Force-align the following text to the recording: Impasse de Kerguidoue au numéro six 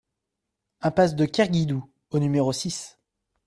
Impasse 0.79 1.13
de 1.13 1.27
Kerguidoue 1.27 1.83
au 2.09 2.17
numéro 2.17 2.51
six 2.51 2.97